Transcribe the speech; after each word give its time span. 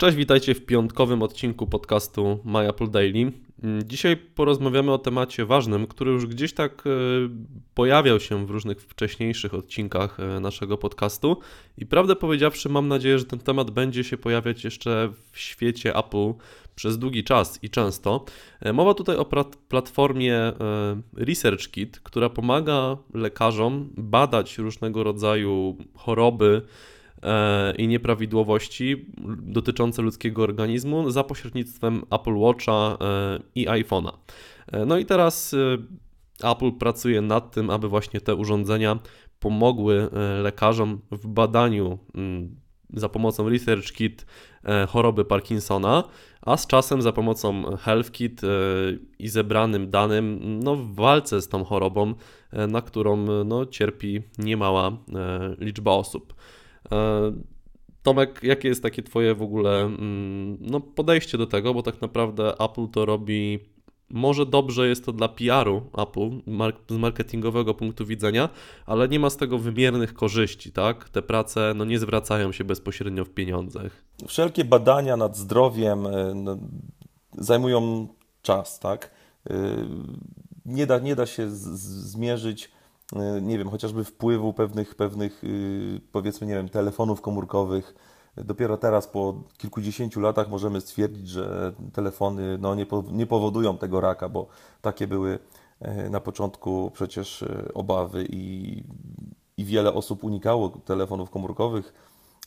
Cześć, 0.00 0.16
witajcie 0.16 0.54
w 0.54 0.66
piątkowym 0.66 1.22
odcinku 1.22 1.66
podcastu 1.66 2.38
My 2.44 2.68
Apple 2.68 2.90
Daily. 2.90 3.32
Dzisiaj 3.84 4.16
porozmawiamy 4.16 4.92
o 4.92 4.98
temacie 4.98 5.46
ważnym, 5.46 5.86
który 5.86 6.12
już 6.12 6.26
gdzieś 6.26 6.52
tak 6.52 6.84
e, 6.86 6.90
pojawiał 7.74 8.20
się 8.20 8.46
w 8.46 8.50
różnych 8.50 8.80
wcześniejszych 8.82 9.54
odcinkach 9.54 10.20
e, 10.20 10.40
naszego 10.40 10.78
podcastu 10.78 11.36
i 11.78 11.86
prawdę 11.86 12.16
powiedziawszy 12.16 12.68
mam 12.68 12.88
nadzieję, 12.88 13.18
że 13.18 13.24
ten 13.24 13.38
temat 13.38 13.70
będzie 13.70 14.04
się 14.04 14.16
pojawiać 14.16 14.64
jeszcze 14.64 15.12
w 15.32 15.38
świecie 15.38 15.96
Apple 15.96 16.32
przez 16.74 16.98
długi 16.98 17.24
czas 17.24 17.58
i 17.62 17.70
często. 17.70 18.24
E, 18.60 18.72
mowa 18.72 18.94
tutaj 18.94 19.16
o 19.16 19.26
platformie 19.68 20.52
ResearchKit, 21.16 22.00
która 22.00 22.30
pomaga 22.30 22.96
lekarzom 23.14 23.90
badać 23.96 24.58
różnego 24.58 25.04
rodzaju 25.04 25.76
choroby, 25.94 26.62
i 27.78 27.88
nieprawidłowości 27.88 29.06
dotyczące 29.42 30.02
ludzkiego 30.02 30.42
organizmu 30.42 31.10
za 31.10 31.24
pośrednictwem 31.24 32.02
Apple 32.10 32.36
Watcha 32.36 32.98
e, 33.00 33.38
i 33.54 33.68
iPhone'a. 33.68 34.12
E, 34.66 34.86
no 34.86 34.98
i 34.98 35.04
teraz 35.06 35.54
Apple 36.44 36.72
pracuje 36.72 37.20
nad 37.20 37.54
tym, 37.54 37.70
aby 37.70 37.88
właśnie 37.88 38.20
te 38.20 38.34
urządzenia 38.34 38.98
pomogły 39.40 40.08
lekarzom 40.42 41.00
w 41.10 41.26
badaniu 41.26 41.98
za 42.94 43.08
pomocą 43.08 43.48
ResearchKit 43.48 44.26
choroby 44.88 45.24
Parkinsona, 45.24 46.04
a 46.42 46.56
z 46.56 46.66
czasem 46.66 47.02
za 47.02 47.12
pomocą 47.12 47.76
HealthKit 47.76 48.40
i 49.18 49.28
zebranym 49.28 49.90
danym 49.90 50.40
no, 50.62 50.76
w 50.76 50.94
walce 50.94 51.42
z 51.42 51.48
tą 51.48 51.64
chorobą, 51.64 52.14
na 52.68 52.82
którą 52.82 53.16
no, 53.44 53.66
cierpi 53.66 54.22
niemała 54.38 54.96
liczba 55.58 55.92
osób. 55.92 56.34
E, 56.92 57.32
Tomek, 58.02 58.40
jakie 58.42 58.68
jest 58.68 58.82
takie 58.82 59.02
Twoje 59.02 59.34
w 59.34 59.42
ogóle 59.42 59.80
mm, 59.80 60.58
no, 60.60 60.80
podejście 60.80 61.38
do 61.38 61.46
tego, 61.46 61.74
bo 61.74 61.82
tak 61.82 62.00
naprawdę 62.00 62.54
Apple 62.58 62.88
to 62.88 63.06
robi. 63.06 63.58
Może 64.10 64.46
dobrze 64.46 64.88
jest 64.88 65.04
to 65.04 65.12
dla 65.12 65.28
PR-u 65.28 65.82
Apple 65.98 66.30
z 66.90 66.98
marketingowego 66.98 67.74
punktu 67.74 68.06
widzenia, 68.06 68.48
ale 68.86 69.08
nie 69.08 69.20
ma 69.20 69.30
z 69.30 69.36
tego 69.36 69.58
wymiernych 69.58 70.14
korzyści, 70.14 70.72
tak? 70.72 71.08
Te 71.08 71.22
prace 71.22 71.72
no, 71.76 71.84
nie 71.84 71.98
zwracają 71.98 72.52
się 72.52 72.64
bezpośrednio 72.64 73.24
w 73.24 73.30
pieniądzach. 73.30 74.04
Wszelkie 74.26 74.64
badania 74.64 75.16
nad 75.16 75.36
zdrowiem 75.36 76.06
e, 76.06 76.34
no, 76.34 76.58
zajmują 77.38 78.08
czas, 78.42 78.80
tak? 78.80 79.10
E, 79.50 79.54
nie 80.66 80.86
da, 80.86 80.98
nie 80.98 81.16
da 81.16 81.26
się 81.26 81.50
z, 81.50 81.62
zmierzyć 82.10 82.64
E, 82.66 82.77
nie 83.42 83.58
wiem, 83.58 83.70
chociażby 83.70 84.04
wpływu 84.04 84.52
pewnych, 84.52 84.94
pewnych 84.94 85.44
y, 85.44 86.00
powiedzmy, 86.12 86.46
nie 86.46 86.54
wiem, 86.54 86.68
telefonów 86.68 87.20
komórkowych. 87.20 87.94
Dopiero 88.36 88.76
teraz, 88.76 89.06
po 89.06 89.34
kilkudziesięciu 89.58 90.20
latach, 90.20 90.48
możemy 90.48 90.80
stwierdzić, 90.80 91.28
że 91.28 91.72
telefony 91.92 92.58
no, 92.58 92.74
nie, 92.74 92.86
nie 93.12 93.26
powodują 93.26 93.78
tego 93.78 94.00
raka, 94.00 94.28
bo 94.28 94.46
takie 94.80 95.06
były 95.06 95.38
e, 95.80 96.10
na 96.10 96.20
początku 96.20 96.90
przecież 96.94 97.42
e, 97.42 97.74
obawy 97.74 98.26
i, 98.30 98.82
i 99.56 99.64
wiele 99.64 99.94
osób 99.94 100.24
unikało 100.24 100.68
telefonów 100.68 101.30
komórkowych, 101.30 101.92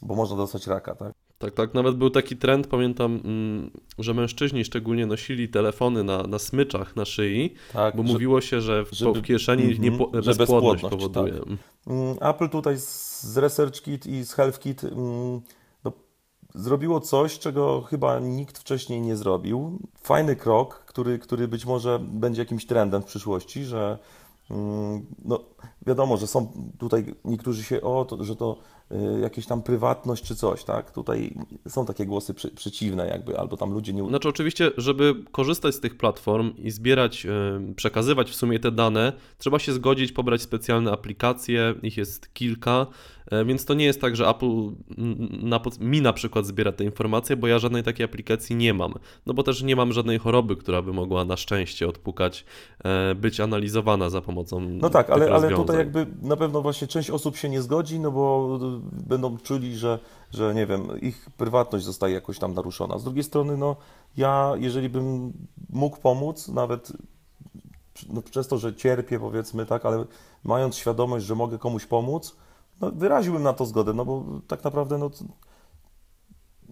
bo 0.02 0.16
można 0.16 0.38
dostać 0.38 0.68
raka. 0.68 0.96
Tak? 0.96 1.21
Tak, 1.42 1.53
tak. 1.53 1.73
Nawet 1.73 1.95
był 1.95 2.09
taki 2.09 2.38
trend, 2.38 2.67
pamiętam, 2.67 3.22
mm, 3.23 3.72
że 4.00 4.14
mężczyźni 4.14 4.66
szczególnie 4.66 5.06
nosili 5.06 5.50
telefony 5.50 6.03
na, 6.03 6.23
na 6.23 6.39
smyczach 6.39 6.95
na 6.95 7.06
szyi, 7.06 7.53
tak, 7.73 7.95
bo 7.95 8.03
że, 8.08 8.14
mówiło 8.14 8.42
się, 8.42 8.61
że 8.61 8.86
w, 8.86 8.92
żeby, 8.92 9.22
w 9.22 9.23
kieszeni 9.23 9.64
mm 9.64 9.81
nie, 9.81 9.92
bezpłodność, 9.92 10.38
bezpłodność 10.38 10.81
powoduje. 10.81 11.34
Tak. 12.19 12.36
Apple 12.36 12.50
tutaj 12.50 12.78
z 12.78 13.38
ResearchKit 13.38 14.06
i 14.06 14.25
z 14.25 14.34
HealthKit 14.34 14.84
mm, 14.84 15.42
no, 15.84 15.92
zrobiło 16.56 17.00
coś, 17.00 17.39
czego 17.39 17.81
chyba 17.81 18.19
nikt 18.19 18.58
wcześniej 18.58 19.02
nie 19.02 19.16
zrobił. 19.16 19.80
Fajny 20.02 20.36
krok, 20.36 20.84
który, 20.88 21.19
który 21.19 21.47
być 21.47 21.66
może 21.66 22.00
będzie 22.00 22.42
jakimś 22.42 22.66
trendem 22.66 23.02
w 23.02 23.06
przyszłości, 23.06 23.64
że 23.64 23.97
no, 25.25 25.40
wiadomo, 25.88 26.18
że 26.18 26.28
są 26.28 26.51
tutaj 26.78 27.16
niektórzy 27.25 27.63
się, 27.63 27.81
o, 27.81 28.06
to, 28.06 28.24
że 28.24 28.35
to 28.35 28.57
jakieś 29.22 29.46
tam 29.46 29.63
prywatność 29.63 30.24
czy 30.24 30.35
coś, 30.35 30.63
tak? 30.63 30.91
Tutaj 30.91 31.35
są 31.68 31.85
takie 31.85 32.06
głosy 32.06 32.34
przy, 32.34 32.52
przeciwne 32.52 33.07
jakby, 33.07 33.40
albo 33.40 33.57
tam 33.57 33.74
ludzie 33.74 33.94
nie... 33.94 34.07
Znaczy 34.07 34.29
oczywiście, 34.29 34.72
żeby 34.78 35.16
korzystać 35.31 35.75
z 35.75 35.79
tych 35.79 35.97
platform 35.97 36.53
i 36.57 36.72
zbierać, 36.72 37.25
y, 37.25 37.74
przekazywać 37.75 38.30
w 38.30 38.35
sumie 38.35 38.59
te 38.59 38.72
dane, 38.72 39.13
trzeba 39.38 39.59
się 39.59 39.74
zgodzić, 39.74 40.12
pobrać 40.12 40.41
specjalne 40.41 40.91
aplikacje, 40.91 41.75
ich 41.84 41.97
jest 41.97 42.34
kilka, 42.34 42.88
E, 43.31 43.46
więc 43.46 43.66
to 43.66 43.74
nie 43.74 43.85
jest 43.85 44.01
tak, 44.01 44.16
że 44.16 44.30
Apple 44.30 44.72
na, 45.41 45.59
mi 45.80 46.01
na 46.01 46.13
przykład 46.13 46.46
zbiera 46.46 46.72
te 46.72 46.84
informacje, 46.84 47.38
bo 47.38 47.47
ja 47.47 47.59
żadnej 47.59 47.84
takiej 47.84 48.06
aplikacji 48.06 48.56
nie 48.56 48.74
mam. 48.74 48.94
No 49.25 49.34
bo 49.34 49.44
też 49.44 49.63
nie 49.63 49.75
mam 49.75 49.94
żadnej 49.94 50.19
choroby, 50.19 50.56
która 50.56 50.81
by 50.81 50.94
mogła 50.94 51.25
na 51.25 51.38
szczęście 51.38 51.88
odpukać, 51.88 52.46
być 53.16 53.40
analizowana 53.40 54.09
za 54.09 54.22
pomocą. 54.22 54.59
No 54.59 54.90
tak, 54.90 55.09
ale, 55.09 55.31
ale 55.31 55.56
tutaj 55.56 55.78
jakby 55.78 56.07
na 56.22 56.38
pewno 56.38 56.62
właśnie 56.62 56.88
część 56.88 57.09
osób 57.09 57.38
się 57.38 57.50
nie 57.50 57.62
zgodzi, 57.62 58.00
no 58.00 58.12
bo 58.12 58.59
będą 58.81 59.38
czuli, 59.38 59.78
że, 59.78 60.00
że 60.31 60.53
nie 60.53 60.66
wiem, 60.68 61.02
ich 61.02 61.30
prywatność 61.38 61.86
zostaje 61.86 62.14
jakoś 62.14 62.40
tam 62.40 62.53
naruszona. 62.53 62.97
Z 62.97 63.03
drugiej 63.03 63.24
strony, 63.24 63.58
no 63.58 63.75
ja, 64.18 64.53
jeżeli 64.58 64.90
bym 64.90 65.34
mógł 65.69 65.97
pomóc, 65.97 66.47
nawet 66.47 66.92
no, 68.09 68.22
przez 68.22 68.47
to, 68.47 68.58
że 68.58 68.75
cierpię, 68.75 69.19
powiedzmy 69.19 69.66
tak, 69.66 69.86
ale 69.86 70.06
mając 70.44 70.75
świadomość, 70.75 71.25
że 71.25 71.36
mogę 71.36 71.58
komuś 71.58 71.86
pomóc, 71.86 72.36
no, 72.81 72.92
wyraziłbym 72.92 73.44
na 73.44 73.53
to 73.53 73.66
zgodę, 73.66 73.94
no 73.94 74.06
bo 74.06 74.24
tak 74.47 74.64
naprawdę 74.64 74.98
no, 74.98 75.09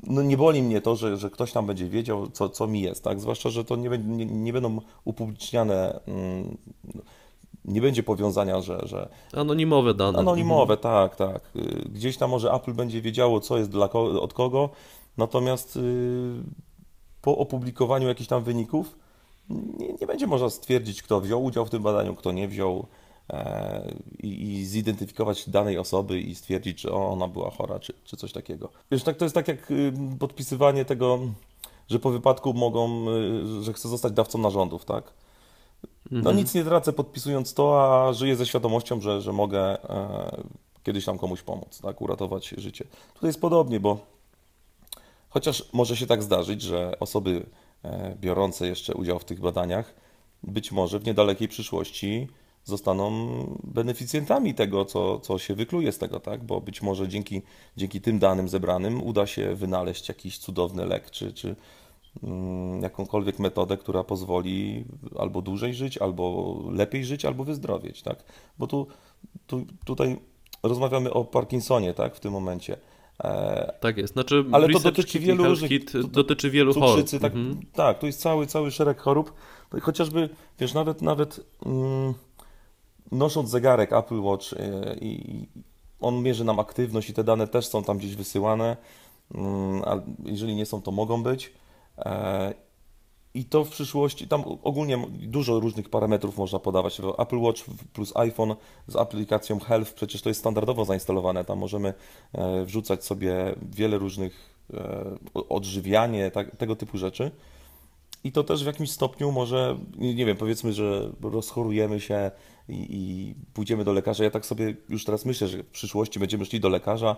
no 0.04 0.22
nie 0.22 0.38
boli 0.38 0.64
mnie 0.64 0.82
to, 0.82 0.96
że, 0.96 1.18
że 1.18 1.30
ktoś 1.30 1.52
tam 1.52 1.66
będzie 1.66 1.90
wiedział, 1.90 2.28
co, 2.28 2.50
co 2.50 2.68
mi 2.68 2.82
jest, 2.82 3.04
tak? 3.04 3.20
Zwłaszcza, 3.20 3.50
że 3.50 3.66
to 3.66 3.76
nie, 3.76 3.90
nie, 3.90 4.26
nie 4.26 4.54
będą 4.54 4.82
upubliczniane, 5.06 6.00
mm, 6.08 6.58
nie 7.66 7.82
będzie 7.82 8.04
powiązania, 8.04 8.62
że, 8.62 8.80
że... 8.84 9.10
Anonimowe 9.34 9.94
dane. 9.94 10.20
Anonimowe, 10.20 10.74
mhm. 10.74 10.80
tak, 10.80 11.16
tak. 11.16 11.52
Gdzieś 11.86 12.18
tam 12.18 12.30
może 12.30 12.52
Apple 12.52 12.74
będzie 12.74 13.02
wiedziało, 13.02 13.40
co 13.40 13.58
jest 13.58 13.70
dla 13.70 13.90
od 14.22 14.34
kogo, 14.34 14.70
natomiast 15.18 15.76
y, 15.76 15.82
po 17.22 17.38
opublikowaniu 17.38 18.08
jakichś 18.08 18.30
tam 18.30 18.44
wyników 18.44 18.98
nie, 19.50 19.94
nie 20.02 20.08
będzie 20.08 20.28
można 20.28 20.50
stwierdzić, 20.50 21.04
kto 21.04 21.22
wziął 21.22 21.44
udział 21.44 21.66
w 21.66 21.70
tym 21.70 21.84
badaniu, 21.84 22.16
kto 22.16 22.32
nie 22.32 22.48
wziął, 22.48 22.86
E, 23.34 23.94
i, 24.24 24.28
i, 24.28 24.66
zidentyfikować 24.66 25.50
danej 25.50 25.78
osoby 25.78 26.20
i 26.20 26.36
stwierdzić, 26.36 26.82
że 26.82 26.92
ona 26.92 27.28
była 27.28 27.52
chora, 27.52 27.80
czy, 27.80 27.94
czy 28.04 28.18
coś 28.18 28.32
takiego. 28.32 28.70
Wiesz, 28.92 29.04
tak, 29.04 29.18
to 29.18 29.26
jest 29.26 29.36
tak 29.36 29.48
jak 29.48 29.72
y, 29.72 29.94
podpisywanie 30.20 30.86
tego, 30.86 31.20
że 31.88 32.00
po 32.00 32.12
wypadku 32.12 32.54
mogą, 32.54 33.10
y, 33.10 33.64
że 33.64 33.74
chcę 33.74 33.90
zostać 33.90 34.14
dawcą 34.14 34.38
narządów, 34.38 34.86
tak? 34.86 35.14
No 36.12 36.18
mhm. 36.18 36.38
nic 36.38 36.54
nie 36.54 36.64
tracę 36.64 36.94
podpisując 36.94 37.54
to, 37.54 37.84
a 37.84 38.14
żyję 38.14 38.36
ze 38.36 38.46
świadomością, 38.46 39.02
że, 39.02 39.22
że 39.22 39.34
mogę 39.34 39.90
e, 39.90 40.44
kiedyś 40.84 41.06
tam 41.06 41.18
komuś 41.18 41.42
pomóc, 41.42 41.82
tak? 41.82 42.02
Uratować 42.02 42.48
życie. 42.48 42.86
Tutaj 43.14 43.28
jest 43.28 43.42
podobnie, 43.42 43.80
bo 43.80 44.00
chociaż 45.30 45.70
może 45.74 45.98
się 45.98 46.08
tak 46.08 46.24
zdarzyć, 46.24 46.62
że 46.62 47.00
osoby 47.00 47.46
e, 47.84 48.16
biorące 48.22 48.68
jeszcze 48.68 48.94
udział 48.94 49.20
w 49.20 49.26
tych 49.26 49.40
badaniach 49.40 49.94
być 50.44 50.72
może 50.72 51.00
w 51.00 51.06
niedalekiej 51.06 51.48
przyszłości 51.48 52.28
zostaną 52.64 53.28
beneficjentami 53.64 54.54
tego, 54.54 54.86
co, 54.86 55.20
co 55.20 55.40
się 55.40 55.56
wykluje 55.56 55.92
z 55.92 55.98
tego, 55.98 56.20
tak? 56.20 56.44
Bo 56.44 56.62
być 56.62 56.82
może 56.82 57.08
dzięki, 57.08 57.42
dzięki 57.78 58.02
tym 58.02 58.20
danym 58.20 58.50
zebranym 58.50 59.04
uda 59.04 59.28
się 59.28 59.56
wynaleźć 59.56 60.10
jakiś 60.10 60.38
cudowny 60.38 60.86
lek, 60.86 61.12
czy, 61.12 61.34
czy 61.34 61.56
jakąkolwiek 62.82 63.40
metodę, 63.40 63.78
która 63.78 64.04
pozwoli 64.04 64.86
albo 65.20 65.42
dłużej 65.42 65.74
żyć, 65.74 65.98
albo 65.98 66.56
lepiej 66.72 67.06
żyć, 67.06 67.26
albo 67.26 67.44
wyzdrowieć, 67.44 68.02
tak? 68.02 68.24
Bo 68.58 68.68
tu, 68.68 68.88
tu 69.48 69.66
tutaj 69.86 70.18
rozmawiamy 70.64 71.14
o 71.14 71.26
Parkinsonie, 71.26 71.94
tak? 71.94 72.16
W 72.16 72.20
tym 72.20 72.32
momencie. 72.32 72.78
E, 73.24 73.74
tak 73.80 73.98
jest, 73.98 74.14
znaczy 74.14 74.46
ale 74.52 74.70
to 74.70 74.80
dotyczy 74.80 75.20
wielu 75.20 75.44
różnych, 75.44 75.72
dotyczy 76.12 76.50
wielu 76.50 76.74
chorób. 76.74 77.10
Tak, 77.10 77.34
mhm. 77.34 77.60
tak, 77.74 78.00
tu 78.00 78.06
jest 78.06 78.22
cały, 78.22 78.48
cały 78.48 78.72
szereg 78.72 79.00
chorób, 79.00 79.34
chociażby, 79.82 80.30
wiesz, 80.60 80.74
nawet, 80.74 81.02
nawet 81.02 81.40
mm, 81.66 82.14
nosząc 83.12 83.50
zegarek 83.50 83.94
Apple 83.94 84.22
Watch 84.22 84.54
e, 84.54 84.96
i 85.02 85.46
on 86.00 86.22
mierzy 86.22 86.44
nam 86.44 86.60
aktywność 86.60 87.10
i 87.10 87.14
te 87.14 87.24
dane 87.24 87.48
też 87.48 87.68
są 87.68 87.84
tam 87.84 87.98
gdzieś 87.98 88.16
wysyłane, 88.16 88.78
mm, 89.36 89.82
a 89.86 90.02
jeżeli 90.26 90.56
nie 90.56 90.66
są, 90.66 90.82
to 90.82 90.92
mogą 90.92 91.24
być. 91.24 91.52
E, 92.00 92.54
I 93.34 93.46
to 93.46 93.64
w 93.66 93.70
przyszłości, 93.70 94.28
tam 94.28 94.44
ogólnie 94.64 95.08
dużo 95.10 95.60
różnych 95.60 95.90
parametrów 95.90 96.38
można 96.38 96.60
podawać. 96.60 97.02
Apple 97.18 97.38
Watch 97.38 97.64
plus 97.94 98.16
iPhone 98.16 98.56
z 98.88 98.96
aplikacją 98.96 99.60
Health, 99.60 99.94
przecież 99.94 100.22
to 100.22 100.30
jest 100.30 100.40
standardowo 100.40 100.86
zainstalowane. 100.86 101.46
Tam 101.46 101.60
możemy 101.60 101.94
e, 102.34 102.66
wrzucać 102.66 103.06
sobie 103.06 103.56
wiele 103.72 103.98
różnych 103.98 104.60
odżywianie, 105.50 106.32
tak, 106.32 106.56
tego 106.56 106.76
typu 106.76 106.98
rzeczy. 106.98 107.32
I 108.24 108.32
to 108.32 108.44
też 108.44 108.64
w 108.64 108.68
jakimś 108.68 108.92
stopniu 108.92 109.32
może, 109.32 109.78
nie 109.98 110.26
wiem, 110.26 110.38
powiedzmy, 110.38 110.74
że 110.74 111.12
rozchorujemy 111.22 112.00
się 112.00 112.32
i, 112.70 112.88
i, 112.90 113.36
pójdziemy 113.54 113.84
do 113.84 113.94
lekarza. 113.94 114.24
Ja 114.24 114.32
tak 114.32 114.46
sobie 114.46 114.76
już 114.90 115.06
teraz 115.06 115.26
myślę, 115.26 115.48
że 115.48 115.64
w 115.64 115.68
przyszłości 115.68 116.20
będziemy 116.20 116.46
szli 116.46 116.60
do 116.60 116.70
lekarza. 116.70 117.16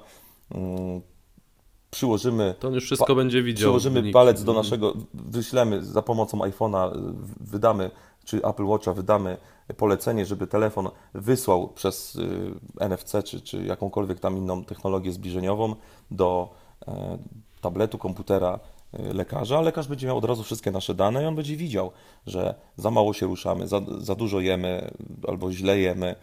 Przyłożymy 1.91 2.55
To 2.59 2.67
on 2.67 2.73
już 2.73 2.85
wszystko 2.85 3.15
będzie 3.15 3.43
widział. 3.43 3.63
Przyłożymy 3.63 4.11
palec 4.11 4.43
do 4.43 4.53
naszego, 4.53 4.93
wyślemy 5.13 5.85
za 5.85 6.01
pomocą 6.01 6.37
iPhone'a, 6.37 6.95
y, 6.95 6.99
wydamy, 7.39 7.91
czy 8.25 8.43
Apple 8.43 8.65
Watcha 8.65 8.93
wydamy 8.93 9.37
polecenie, 9.77 10.25
żeby 10.25 10.47
telefon 10.47 10.89
wysłał 11.13 11.67
przez 11.67 12.15
y, 12.15 12.51
NFC, 12.79 13.23
czy, 13.23 13.41
czy 13.41 13.63
jakąkolwiek 13.65 14.19
tam 14.19 14.37
inną 14.37 14.63
technologię 14.63 15.11
zbliżeniową 15.11 15.75
do 16.11 16.49
e, 16.87 17.17
tabletu, 17.61 17.97
komputera 17.97 18.59
y, 18.99 19.13
lekarza, 19.13 19.57
a 19.57 19.61
lekarz 19.61 19.87
będzie 19.87 20.07
miał 20.07 20.17
od 20.17 20.25
razu 20.25 20.43
wszystkie 20.43 20.71
nasze 20.71 20.93
dane 20.93 21.23
i 21.23 21.25
on 21.25 21.35
będzie 21.35 21.55
widział, 21.55 21.91
że 22.27 22.55
za 22.77 22.91
mało 22.91 23.13
się 23.13 23.25
ruszamy, 23.25 23.67
za, 23.67 23.81
za 23.97 24.15
dużo 24.15 24.39
jemy 24.39 24.91
albo 25.27 25.51
źle 25.51 25.79
jemy, 25.79 26.15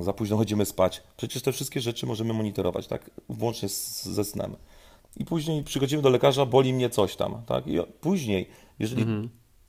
za 0.00 0.12
późno 0.12 0.36
chodzimy 0.36 0.66
spać. 0.66 1.02
Przecież 1.16 1.42
te 1.42 1.52
wszystkie 1.52 1.80
rzeczy 1.80 2.06
możemy 2.06 2.32
monitorować, 2.32 2.86
tak, 2.86 3.10
włącznie 3.28 3.68
z, 3.68 4.04
ze 4.04 4.24
snem. 4.24 4.56
I 5.16 5.24
później 5.24 5.64
przychodzimy 5.64 6.02
do 6.02 6.10
lekarza, 6.10 6.46
boli 6.46 6.72
mnie 6.72 6.90
coś 6.90 7.16
tam, 7.16 7.42
tak? 7.46 7.66
I 7.66 7.78
później, 8.00 8.48
jeżeli 8.78 9.06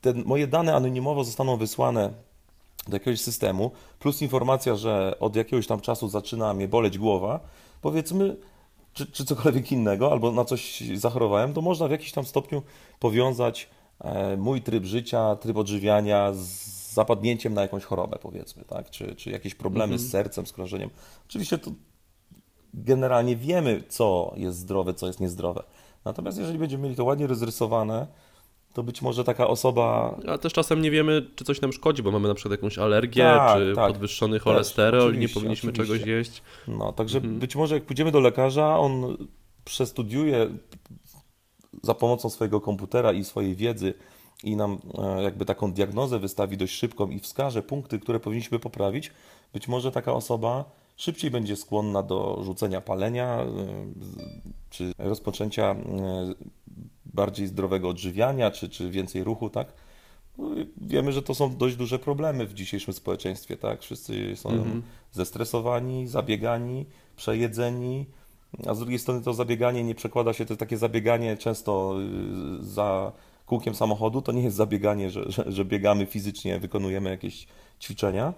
te 0.00 0.14
moje 0.14 0.46
dane 0.46 0.74
anonimowo 0.74 1.24
zostaną 1.24 1.56
wysłane 1.56 2.12
do 2.88 2.96
jakiegoś 2.96 3.20
systemu, 3.20 3.70
plus 3.98 4.22
informacja, 4.22 4.76
że 4.76 5.16
od 5.20 5.36
jakiegoś 5.36 5.66
tam 5.66 5.80
czasu 5.80 6.08
zaczyna 6.08 6.54
mnie 6.54 6.68
boleć 6.68 6.98
głowa, 6.98 7.40
powiedzmy, 7.82 8.36
czy, 8.92 9.06
czy 9.06 9.24
cokolwiek 9.24 9.72
innego, 9.72 10.12
albo 10.12 10.32
na 10.32 10.44
coś 10.44 10.82
zachorowałem, 10.94 11.52
to 11.52 11.60
można 11.60 11.88
w 11.88 11.90
jakiś 11.90 12.12
tam 12.12 12.24
stopniu 12.24 12.62
powiązać 12.98 13.68
e, 14.00 14.36
mój 14.36 14.62
tryb 14.62 14.84
życia, 14.84 15.36
tryb 15.36 15.56
odżywiania 15.56 16.32
z 16.32 16.79
zapadnięciem 16.94 17.54
na 17.54 17.62
jakąś 17.62 17.84
chorobę, 17.84 18.18
powiedzmy, 18.22 18.64
tak? 18.64 18.90
Czy, 18.90 19.16
czy 19.16 19.30
jakieś 19.30 19.54
problemy 19.54 19.98
z 19.98 20.10
sercem, 20.10 20.46
z 20.46 20.52
krążeniem. 20.52 20.90
Oczywiście 21.28 21.58
to 21.58 21.70
generalnie 22.74 23.36
wiemy, 23.36 23.82
co 23.88 24.34
jest 24.36 24.58
zdrowe, 24.58 24.94
co 24.94 25.06
jest 25.06 25.20
niezdrowe. 25.20 25.62
Natomiast 26.04 26.38
jeżeli 26.38 26.58
będziemy 26.58 26.82
mieli 26.82 26.96
to 26.96 27.04
ładnie 27.04 27.26
rozrysowane, 27.26 28.06
to 28.72 28.82
być 28.82 29.02
może 29.02 29.24
taka 29.24 29.48
osoba 29.48 30.16
Ale 30.26 30.38
też 30.38 30.52
czasem 30.52 30.82
nie 30.82 30.90
wiemy, 30.90 31.26
czy 31.36 31.44
coś 31.44 31.60
nam 31.60 31.72
szkodzi, 31.72 32.02
bo 32.02 32.10
mamy 32.10 32.28
na 32.28 32.34
przykład 32.34 32.52
jakąś 32.52 32.78
alergię, 32.78 33.22
Tak, 33.22 33.58
czy 33.58 33.72
tak. 33.74 33.92
podwyższony 33.92 34.36
Też, 34.36 34.42
cholesterol, 34.42 35.02
nie 35.02 35.08
oczywiście, 35.08 35.34
powinniśmy 35.34 35.70
oczywiście. 35.70 35.94
czegoś 35.94 36.08
jeść. 36.08 36.42
No, 36.68 36.92
także 36.92 37.20
być 37.20 37.56
może 37.56 37.74
jak 37.74 37.84
pójdziemy 37.84 38.12
do 38.12 38.20
lekarza, 38.20 38.78
on 38.78 39.16
przestudiuje 39.64 40.50
za 41.82 41.94
pomocą 41.94 42.30
swojego 42.30 42.60
komputera 42.60 43.12
i 43.12 43.24
swojej 43.24 43.56
wiedzy 43.56 43.94
i 44.44 44.56
nam 44.56 44.78
e, 44.98 45.22
jakby 45.22 45.44
taką 45.44 45.72
diagnozę 45.72 46.18
wystawi 46.18 46.56
dość 46.56 46.74
szybką 46.74 47.10
i 47.10 47.18
wskaże 47.18 47.62
punkty, 47.62 47.98
które 47.98 48.20
powinniśmy 48.20 48.58
poprawić. 48.58 49.10
Być 49.52 49.68
może 49.68 49.92
taka 49.92 50.12
osoba 50.12 50.64
szybciej 50.96 51.30
będzie 51.30 51.56
skłonna 51.56 52.02
do 52.02 52.40
rzucenia 52.44 52.80
palenia, 52.80 53.26
e, 53.26 53.46
czy 54.70 54.92
rozpoczęcia 54.98 55.64
e, 55.64 55.76
bardziej 57.06 57.46
zdrowego 57.46 57.88
odżywiania, 57.88 58.50
czy, 58.50 58.68
czy 58.68 58.90
więcej 58.90 59.24
ruchu, 59.24 59.50
tak? 59.50 59.72
No, 60.38 60.50
wiemy, 60.76 61.12
że 61.12 61.22
to 61.22 61.34
są 61.34 61.56
dość 61.56 61.76
duże 61.76 61.98
problemy 61.98 62.46
w 62.46 62.54
dzisiejszym 62.54 62.94
społeczeństwie, 62.94 63.56
tak? 63.56 63.82
Wszyscy 63.82 64.36
są 64.36 64.50
zestresowani, 65.12 66.08
zabiegani, 66.08 66.86
przejedzeni, 67.16 68.06
a 68.66 68.74
z 68.74 68.78
drugiej 68.78 68.98
strony 68.98 69.22
to 69.22 69.34
zabieganie 69.34 69.84
nie 69.84 69.94
przekłada 69.94 70.32
się, 70.32 70.46
to 70.46 70.56
takie 70.56 70.76
zabieganie 70.76 71.36
często 71.36 71.96
y, 72.60 72.64
za 72.64 73.12
kółkiem 73.50 73.74
samochodu, 73.74 74.22
to 74.22 74.32
nie 74.32 74.42
jest 74.42 74.56
zabieganie, 74.56 75.10
że, 75.10 75.24
że, 75.30 75.44
że 75.52 75.64
biegamy 75.64 76.06
fizycznie, 76.06 76.60
wykonujemy 76.60 77.10
jakieś 77.10 77.46
ćwiczenia 77.80 78.34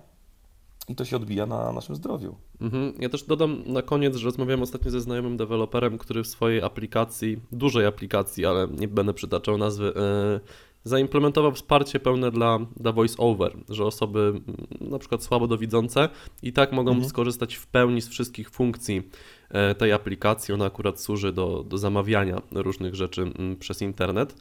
i 0.89 0.95
to 0.95 1.05
się 1.05 1.17
odbija 1.17 1.47
na 1.47 1.73
naszym 1.73 1.95
zdrowiu. 1.97 2.37
Mhm. 2.61 2.93
Ja 2.99 3.09
też 3.09 3.23
dodam 3.23 3.63
na 3.67 3.83
koniec, 3.83 4.17
że 4.17 4.25
rozmawiałem 4.25 4.63
ostatnio 4.63 4.91
ze 4.91 5.01
znajomym 5.01 5.37
deweloperem, 5.37 5.99
który 5.99 6.23
w 6.23 6.27
swojej 6.27 6.63
aplikacji, 6.63 7.41
dużej 7.53 7.87
aplikacji, 7.87 8.47
ale 8.47 8.69
nie 8.69 8.89
będę 8.89 9.15
przytaczał 9.15 9.59
nazwy, 9.59 9.93
e, 9.97 10.41
zaimplementował 10.85 11.53
wsparcie 11.53 12.01
pełne 12.01 12.31
dla, 12.31 12.59
dla 12.77 12.93
voice-over, 12.93 13.57
że 13.69 13.85
osoby 13.85 14.21
mm, 14.21 14.45
na 14.91 14.99
przykład 14.99 15.23
słabodowidzące 15.23 16.09
i 16.43 16.53
tak 16.53 16.73
mogą 16.73 17.05
skorzystać 17.05 17.55
w 17.55 17.67
pełni 17.67 18.03
z 18.03 18.09
wszystkich 18.09 18.51
funkcji 18.51 19.03
e, 19.51 19.75
tej 19.75 19.93
aplikacji. 19.93 20.55
Ona 20.55 20.65
akurat 20.65 21.01
służy 21.01 21.33
do, 21.33 21.65
do 21.69 21.79
zamawiania 21.79 22.43
różnych 22.53 22.95
rzeczy 22.95 23.23
mm, 23.23 23.57
przez 23.57 23.83
internet. 23.83 24.35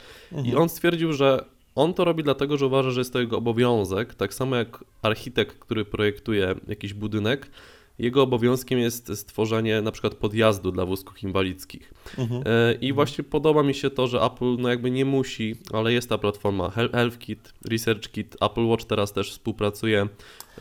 I 0.43 0.55
on 0.55 0.69
stwierdził, 0.69 1.13
że 1.13 1.45
on 1.75 1.93
to 1.93 2.05
robi 2.05 2.23
dlatego, 2.23 2.57
że 2.57 2.65
uważa, 2.65 2.91
że 2.91 3.01
jest 3.01 3.13
to 3.13 3.19
jego 3.19 3.37
obowiązek, 3.37 4.15
tak 4.15 4.33
samo 4.33 4.55
jak 4.55 4.83
architekt, 5.01 5.59
który 5.59 5.85
projektuje 5.85 6.55
jakiś 6.67 6.93
budynek, 6.93 7.51
jego 8.01 8.23
obowiązkiem 8.23 8.79
jest 8.79 9.17
stworzenie 9.17 9.81
na 9.81 9.91
przykład 9.91 10.15
podjazdu 10.15 10.71
dla 10.71 10.85
wózków 10.85 11.23
inwalidzkich. 11.23 11.93
E, 12.45 12.73
I 12.73 12.93
właśnie 12.93 13.23
podoba 13.23 13.63
mi 13.63 13.73
się 13.73 13.89
to, 13.89 14.07
że 14.07 14.21
Apple 14.21 14.57
no 14.59 14.69
jakby 14.69 14.91
nie 14.91 15.05
musi, 15.05 15.55
ale 15.73 15.93
jest 15.93 16.09
ta 16.09 16.17
platforma 16.17 16.69
HealthKit, 16.69 17.53
ResearchKit, 17.65 18.37
Apple 18.41 18.65
Watch 18.65 18.85
teraz 18.85 19.13
też 19.13 19.31
współpracuje 19.31 20.07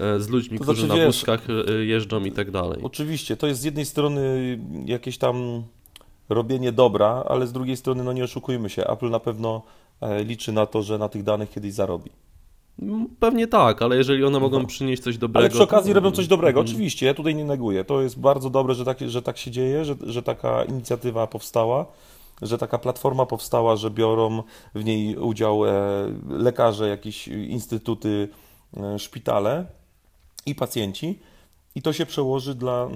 e, 0.01 0.21
z 0.21 0.29
ludźmi, 0.29 0.59
To 0.59 0.65
którzy 0.65 0.87
znaczy, 0.87 1.01
na 1.01 1.07
wózkach 1.07 1.47
e, 1.51 1.85
jeżdżą 1.85 2.25
i 2.25 2.33
tak 2.33 2.51
dalej. 2.51 2.81
Oczywiście, 2.83 3.37
to 3.37 3.47
jest 3.47 3.61
z 3.61 3.65
jednej 3.65 3.87
strony 3.87 4.59
jakieś 4.87 5.19
tam 5.19 5.63
robienie 6.29 6.73
dobra, 6.73 7.25
ale 7.29 7.47
z 7.47 7.53
drugiej 7.53 7.77
strony, 7.77 8.05
no 8.05 8.13
nie 8.13 8.25
oszukujmy 8.25 8.71
się, 8.71 8.87
Apple 8.87 9.11
na 9.11 9.21
pewno 9.21 9.63
liczy 10.25 10.53
na 10.53 10.67
to, 10.67 10.83
że 10.83 10.99
na 10.99 11.09
tych 11.09 11.23
danych 11.23 11.51
kiedyś 11.51 11.73
zarobi. 11.73 12.11
Pewnie 13.21 13.47
tak, 13.47 13.83
ale 13.83 13.97
jeżeli 13.97 14.25
one 14.25 14.41
mogą 14.41 14.67
przynieść 14.67 15.03
coś 15.03 15.19
dobrego. 15.19 15.39
Ale 15.39 15.51
przy 15.51 15.63
okazji 15.63 15.95
to- 15.95 16.01
robią 16.01 16.11
coś 16.17 16.27
dobrego, 16.27 16.61
oczywiście, 16.61 17.07
ja 17.07 17.15
tutaj 17.15 17.35
nie 17.35 17.45
neguję. 17.45 17.85
To 17.85 18.03
jest 18.03 18.21
bardzo 18.21 18.51
dobre, 18.51 18.75
że 18.75 18.85
tak, 18.85 19.01
że 19.01 19.23
tak 19.23 19.39
się 19.39 19.51
dzieje, 19.51 19.85
że, 19.85 19.95
że 20.07 20.23
taka 20.23 20.65
inicjatywa 20.65 21.27
powstała, 21.27 21.87
że 22.43 22.59
taka 22.59 22.79
platforma 22.79 23.27
powstała, 23.27 23.77
że 23.77 23.91
biorą 23.91 24.43
w 24.75 24.85
niej 24.85 25.17
udział 25.17 25.67
e, 25.67 25.73
lekarze, 26.29 26.89
jakieś 26.89 27.29
instytuty, 27.29 28.29
e, 28.77 28.99
szpitale 28.99 29.67
i 30.47 30.55
pacjenci. 30.55 31.19
I 31.75 31.83
to 31.83 31.93
się 31.93 32.07
przełoży 32.07 32.55
dla, 32.55 32.89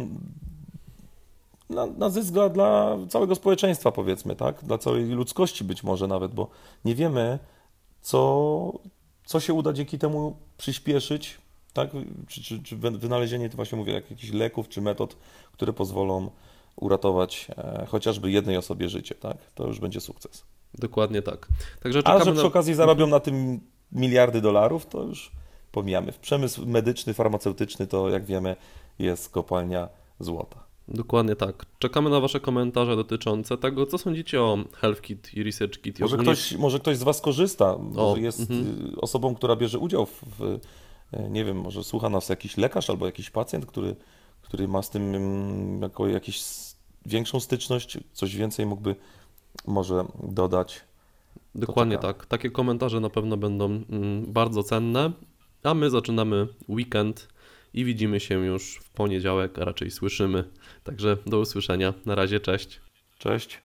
na, 1.70 1.86
na 1.86 2.10
zysk 2.10 2.32
dla, 2.32 2.48
dla 2.48 2.96
całego 3.08 3.34
społeczeństwa, 3.34 3.92
powiedzmy, 3.92 4.36
tak? 4.36 4.64
Dla 4.64 4.78
całej 4.78 5.04
ludzkości 5.04 5.64
być 5.64 5.82
może 5.82 6.06
nawet, 6.06 6.34
bo 6.34 6.48
nie 6.84 6.94
wiemy, 6.94 7.38
co, 8.00 8.72
co 9.24 9.40
się 9.40 9.54
uda 9.54 9.72
dzięki 9.72 9.98
temu 9.98 10.36
przyspieszyć, 10.58 11.38
tak? 11.72 11.90
Czy, 12.28 12.42
czy, 12.42 12.62
czy 12.62 12.76
wy- 12.76 12.98
wynalezienie, 12.98 13.50
to 13.50 13.56
właśnie 13.56 13.78
mówię, 13.78 13.92
jak 13.92 14.10
jakichś 14.10 14.32
leków 14.32 14.68
czy 14.68 14.80
metod, 14.82 15.16
które 15.52 15.72
pozwolą 15.72 16.30
uratować 16.76 17.46
e, 17.58 17.86
chociażby 17.88 18.30
jednej 18.30 18.56
osobie 18.56 18.88
życie, 18.88 19.14
tak? 19.14 19.36
To 19.54 19.66
już 19.66 19.80
będzie 19.80 20.00
sukces. 20.00 20.44
Dokładnie 20.74 21.22
tak. 21.22 21.48
Także 21.82 22.02
A 22.04 22.24
że 22.24 22.32
przy 22.32 22.42
na... 22.42 22.48
okazji 22.48 22.74
zarobią 22.74 23.06
na 23.06 23.20
tym 23.20 23.60
miliardy 23.92 24.40
dolarów, 24.40 24.86
to 24.86 25.02
już 25.02 25.32
pomijamy. 25.72 26.12
Przemysł 26.12 26.66
medyczny, 26.66 27.14
farmaceutyczny 27.14 27.86
to, 27.86 28.08
jak 28.10 28.24
wiemy, 28.24 28.56
jest 28.98 29.28
kopalnia 29.28 29.88
złota. 30.20 30.63
Dokładnie 30.88 31.36
tak. 31.36 31.66
Czekamy 31.78 32.10
na 32.10 32.20
Wasze 32.20 32.40
komentarze 32.40 32.96
dotyczące 32.96 33.58
tego, 33.58 33.86
co 33.86 33.98
sądzicie 33.98 34.42
o 34.42 34.58
HealthKit 34.72 35.34
i 35.34 35.42
ResearchKit. 35.42 35.98
i 35.98 36.02
Może 36.02 36.14
ogólnie- 36.16 36.32
ktoś, 36.32 36.52
może 36.56 36.78
ktoś 36.80 36.96
z 36.96 37.02
Was 37.02 37.20
korzysta, 37.20 37.78
może 37.78 38.00
O, 38.00 38.16
jest 38.16 38.40
mhm. 38.40 38.90
y, 38.94 39.00
osobą, 39.00 39.34
która 39.34 39.56
bierze 39.56 39.78
udział 39.78 40.06
w, 40.06 40.22
w, 40.38 40.58
e, 41.12 41.30
nie 41.30 41.44
wiem, 41.44 41.60
może 41.60 41.84
słucha 41.84 42.08
nas 42.08 42.28
jakiś 42.28 42.56
lekarz 42.56 42.90
albo 42.90 43.06
jakiś 43.06 43.30
pacjent, 43.30 43.66
który, 43.66 43.96
który 44.42 44.68
ma 44.68 44.82
z 44.82 44.90
tym 44.90 45.14
mm, 45.14 45.82
jako 45.82 46.06
jakiś 46.08 46.36
s- 46.36 46.76
większą 47.06 47.40
styczność, 47.40 47.98
coś 48.12 48.36
więcej 48.36 48.66
mógłby 48.66 48.96
może 49.66 50.04
dodać. 50.22 50.80
Dokładnie 51.54 51.98
tak. 51.98 52.26
Takie 52.26 52.50
komentarze 52.50 53.00
na 53.00 53.10
pewno 53.10 53.36
będą 53.36 53.64
mm, 53.66 54.32
bardzo 54.32 54.62
cenne. 54.62 55.12
A 55.62 55.74
my 55.74 55.90
zaczynamy 55.90 56.48
weekend 56.68 57.28
i 57.74 57.84
widzimy 57.84 58.20
się 58.20 58.44
już 58.44 58.76
w 58.76 58.90
poniedziałek, 58.90 59.58
a 59.58 59.64
raczej 59.64 59.90
słyszymy. 59.90 60.44
Także 60.84 61.16
do 61.26 61.40
usłyszenia. 61.40 61.94
Na 62.06 62.14
razie, 62.14 62.40
cześć. 62.40 62.80
Cześć. 63.18 63.63